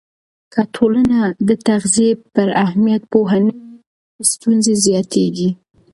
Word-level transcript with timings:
که 0.53 0.61
ټولنه 0.75 1.19
د 1.47 1.49
تغذیې 1.67 2.11
پر 2.33 2.47
اهمیت 2.65 3.01
پوهه 3.11 3.39
نه 3.45 3.53
وي، 3.57 4.25
ستونزې 4.31 4.73
زیاتېږي. 4.85 5.49